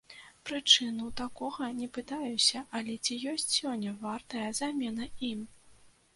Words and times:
Прычыну 0.49 1.09
такога 1.21 1.67
не 1.81 1.89
пытаюся, 1.97 2.63
але 2.81 2.97
ці 3.05 3.19
ёсць 3.33 3.49
сёння 3.59 3.95
вартая 4.09 4.49
замена 4.63 5.11
ім? 5.33 5.47